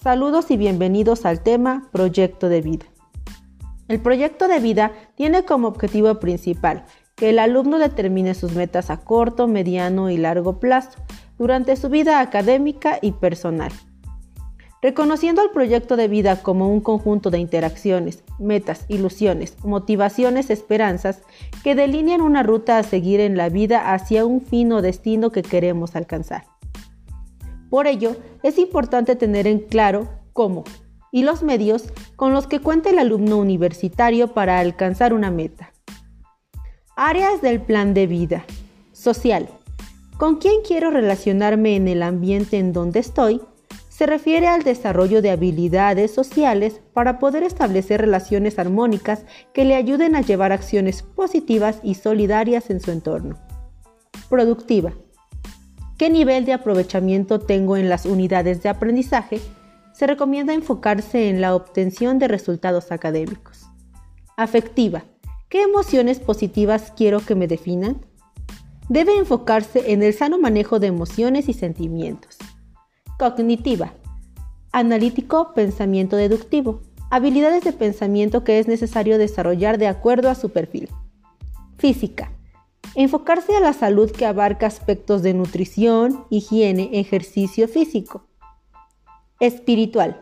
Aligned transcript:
Saludos 0.00 0.52
y 0.52 0.56
bienvenidos 0.56 1.26
al 1.26 1.42
tema 1.42 1.88
Proyecto 1.90 2.48
de 2.48 2.60
Vida. 2.60 2.86
El 3.88 3.98
proyecto 4.00 4.46
de 4.46 4.60
vida 4.60 4.92
tiene 5.16 5.44
como 5.44 5.66
objetivo 5.66 6.20
principal 6.20 6.84
que 7.16 7.30
el 7.30 7.40
alumno 7.40 7.80
determine 7.80 8.34
sus 8.34 8.54
metas 8.54 8.90
a 8.90 8.98
corto, 8.98 9.48
mediano 9.48 10.08
y 10.08 10.16
largo 10.16 10.60
plazo 10.60 10.90
durante 11.36 11.74
su 11.74 11.88
vida 11.88 12.20
académica 12.20 13.00
y 13.02 13.10
personal. 13.10 13.72
Reconociendo 14.80 15.42
al 15.42 15.50
proyecto 15.50 15.96
de 15.96 16.06
vida 16.06 16.42
como 16.42 16.72
un 16.72 16.80
conjunto 16.80 17.30
de 17.30 17.40
interacciones, 17.40 18.22
metas, 18.38 18.84
ilusiones, 18.86 19.56
motivaciones, 19.64 20.50
esperanzas 20.50 21.22
que 21.64 21.74
delinean 21.74 22.20
una 22.20 22.44
ruta 22.44 22.78
a 22.78 22.84
seguir 22.84 23.18
en 23.18 23.36
la 23.36 23.48
vida 23.48 23.92
hacia 23.92 24.24
un 24.24 24.42
fin 24.42 24.72
o 24.72 24.80
destino 24.80 25.32
que 25.32 25.42
queremos 25.42 25.96
alcanzar. 25.96 26.44
Por 27.70 27.86
ello, 27.86 28.16
es 28.42 28.58
importante 28.58 29.16
tener 29.16 29.46
en 29.46 29.60
claro 29.60 30.08
cómo 30.32 30.64
y 31.10 31.22
los 31.22 31.42
medios 31.42 31.84
con 32.16 32.32
los 32.32 32.46
que 32.46 32.60
cuenta 32.60 32.90
el 32.90 32.98
alumno 32.98 33.38
universitario 33.38 34.34
para 34.34 34.60
alcanzar 34.60 35.12
una 35.12 35.30
meta. 35.30 35.72
Áreas 36.96 37.40
del 37.42 37.60
plan 37.60 37.94
de 37.94 38.06
vida. 38.06 38.44
Social. 38.92 39.48
¿Con 40.18 40.36
quién 40.36 40.62
quiero 40.66 40.90
relacionarme 40.90 41.76
en 41.76 41.88
el 41.88 42.02
ambiente 42.02 42.58
en 42.58 42.72
donde 42.72 43.00
estoy? 43.00 43.40
se 43.98 44.06
refiere 44.06 44.46
al 44.46 44.62
desarrollo 44.62 45.22
de 45.22 45.32
habilidades 45.32 46.14
sociales 46.14 46.80
para 46.92 47.18
poder 47.18 47.42
establecer 47.42 48.00
relaciones 48.00 48.60
armónicas 48.60 49.24
que 49.52 49.64
le 49.64 49.74
ayuden 49.74 50.14
a 50.14 50.20
llevar 50.20 50.52
acciones 50.52 51.02
positivas 51.02 51.80
y 51.82 51.96
solidarias 51.96 52.70
en 52.70 52.78
su 52.78 52.92
entorno. 52.92 53.36
Productiva. 54.30 54.92
¿Qué 55.98 56.10
nivel 56.10 56.44
de 56.44 56.52
aprovechamiento 56.52 57.40
tengo 57.40 57.76
en 57.76 57.88
las 57.88 58.06
unidades 58.06 58.62
de 58.62 58.68
aprendizaje? 58.68 59.40
Se 59.92 60.06
recomienda 60.06 60.54
enfocarse 60.54 61.28
en 61.28 61.40
la 61.40 61.56
obtención 61.56 62.20
de 62.20 62.28
resultados 62.28 62.92
académicos. 62.92 63.66
Afectiva. 64.36 65.02
¿Qué 65.48 65.60
emociones 65.62 66.20
positivas 66.20 66.92
quiero 66.96 67.18
que 67.18 67.34
me 67.34 67.48
definan? 67.48 68.06
Debe 68.88 69.18
enfocarse 69.18 69.92
en 69.92 70.04
el 70.04 70.14
sano 70.14 70.38
manejo 70.38 70.78
de 70.78 70.86
emociones 70.86 71.48
y 71.48 71.52
sentimientos. 71.52 72.36
Cognitiva. 73.18 73.92
Analítico, 74.70 75.52
pensamiento 75.52 76.14
deductivo. 76.14 76.80
Habilidades 77.10 77.64
de 77.64 77.72
pensamiento 77.72 78.44
que 78.44 78.60
es 78.60 78.68
necesario 78.68 79.18
desarrollar 79.18 79.78
de 79.78 79.88
acuerdo 79.88 80.30
a 80.30 80.36
su 80.36 80.50
perfil. 80.50 80.88
Física. 81.76 82.30
Enfocarse 83.00 83.54
a 83.56 83.60
la 83.60 83.74
salud 83.74 84.10
que 84.10 84.26
abarca 84.26 84.66
aspectos 84.66 85.22
de 85.22 85.32
nutrición, 85.32 86.24
higiene, 86.30 86.90
ejercicio 86.94 87.68
físico. 87.68 88.26
Espiritual. 89.38 90.20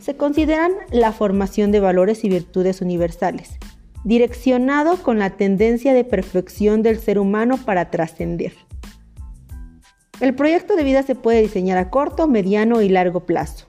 Se 0.00 0.16
consideran 0.16 0.72
la 0.90 1.12
formación 1.12 1.70
de 1.70 1.78
valores 1.78 2.24
y 2.24 2.28
virtudes 2.28 2.80
universales, 2.80 3.56
direccionado 4.02 4.96
con 4.96 5.20
la 5.20 5.36
tendencia 5.36 5.94
de 5.94 6.02
perfección 6.02 6.82
del 6.82 6.98
ser 6.98 7.20
humano 7.20 7.56
para 7.56 7.88
trascender. 7.92 8.52
El 10.18 10.34
proyecto 10.34 10.74
de 10.74 10.82
vida 10.82 11.04
se 11.04 11.14
puede 11.14 11.40
diseñar 11.40 11.78
a 11.78 11.88
corto, 11.88 12.26
mediano 12.26 12.82
y 12.82 12.88
largo 12.88 13.26
plazo. 13.26 13.68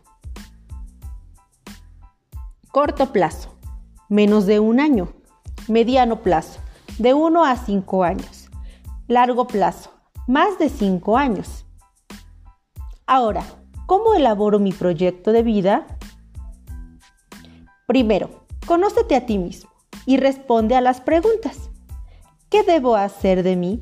Corto 2.71 3.13
plazo, 3.13 3.55
menos 4.09 4.47
de 4.47 4.59
un 4.59 4.79
año. 4.79 5.13
Mediano 5.67 6.23
plazo, 6.23 6.59
de 6.97 7.13
1 7.13 7.45
a 7.45 7.55
5 7.55 8.03
años. 8.03 8.49
Largo 9.07 9.47
plazo, 9.47 9.91
más 10.27 10.57
de 10.59 10.69
5 10.69 11.17
años. 11.17 11.65
Ahora, 13.05 13.43
¿cómo 13.85 14.13
elaboro 14.13 14.59
mi 14.59 14.71
proyecto 14.71 15.31
de 15.31 15.43
vida? 15.43 15.85
Primero, 17.87 18.45
conócete 18.65 19.15
a 19.15 19.25
ti 19.25 19.37
mismo 19.37 19.69
y 20.05 20.17
responde 20.17 20.75
a 20.75 20.81
las 20.81 21.01
preguntas. 21.01 21.69
¿Qué 22.49 22.63
debo 22.63 22.95
hacer 22.95 23.43
de 23.43 23.55
mí? 23.55 23.81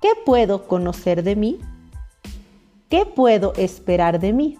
¿Qué 0.00 0.10
puedo 0.24 0.66
conocer 0.66 1.22
de 1.22 1.36
mí? 1.36 1.60
¿Qué 2.88 3.06
puedo 3.06 3.52
esperar 3.54 4.18
de 4.18 4.32
mí? 4.32 4.58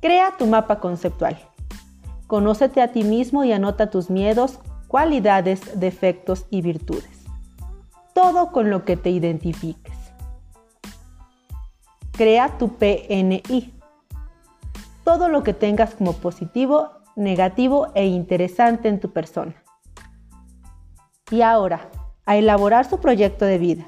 Crea 0.00 0.36
tu 0.36 0.46
mapa 0.46 0.80
conceptual. 0.80 1.38
Conócete 2.26 2.82
a 2.82 2.92
ti 2.92 3.04
mismo 3.04 3.44
y 3.44 3.52
anota 3.52 3.90
tus 3.90 4.10
miedos, 4.10 4.58
cualidades, 4.88 5.78
defectos 5.78 6.46
y 6.50 6.62
virtudes. 6.62 7.24
Todo 8.14 8.50
con 8.50 8.70
lo 8.70 8.84
que 8.84 8.96
te 8.96 9.10
identifiques. 9.10 9.94
Crea 12.12 12.58
tu 12.58 12.76
PNI. 12.76 13.74
Todo 15.04 15.28
lo 15.28 15.42
que 15.42 15.52
tengas 15.52 15.94
como 15.94 16.14
positivo, 16.14 16.90
negativo 17.14 17.88
e 17.94 18.06
interesante 18.06 18.88
en 18.88 18.98
tu 18.98 19.12
persona. 19.12 19.54
Y 21.30 21.42
ahora, 21.42 21.90
a 22.24 22.36
elaborar 22.36 22.88
su 22.88 22.98
proyecto 22.98 23.44
de 23.44 23.58
vida. 23.58 23.84